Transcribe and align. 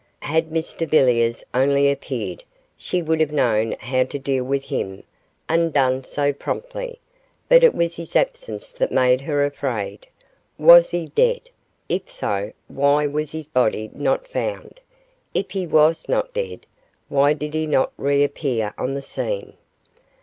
Had 0.21 0.49
Mr 0.49 0.89
Villiers 0.89 1.43
only 1.53 1.87
appeared, 1.91 2.43
she 2.75 3.03
would 3.03 3.19
have 3.19 3.31
known 3.31 3.73
how 3.73 4.03
to 4.03 4.17
deal 4.17 4.43
with 4.43 4.63
him, 4.63 5.03
and 5.47 5.71
done 5.71 6.03
so 6.03 6.33
promptly, 6.33 6.97
but 7.47 7.63
it 7.63 7.75
was 7.75 7.97
his 7.97 8.15
absence 8.15 8.71
that 8.71 8.91
made 8.91 9.21
her 9.21 9.45
afraid. 9.45 10.07
Was 10.57 10.89
he 10.89 11.05
dead? 11.09 11.41
If 11.87 12.09
so, 12.09 12.51
why 12.67 13.05
was 13.05 13.31
his 13.31 13.45
body 13.45 13.91
not 13.93 14.27
found; 14.27 14.79
if 15.35 15.51
he 15.51 15.67
was 15.67 16.09
not 16.09 16.33
dead, 16.33 16.61
why 17.07 17.33
did 17.33 17.53
he 17.53 17.67
not 17.67 17.93
reappear 17.95 18.73
on 18.79 18.95
the 18.95 19.03
scene. 19.03 19.53